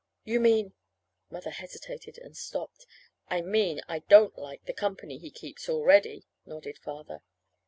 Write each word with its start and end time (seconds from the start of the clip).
"You 0.23 0.39
mean" 0.39 0.73
Mother 1.29 1.51
hesitated 1.51 2.17
and 2.17 2.35
stopped. 2.35 2.87
"I 3.27 3.41
mean 3.41 3.81
I 3.87 3.99
don't 3.99 4.35
like 4.35 4.65
the 4.65 4.73
company 4.73 5.19
he 5.19 5.29
keeps 5.29 5.69
already," 5.69 6.25
nodded 6.43 6.79
Father. 6.79 7.21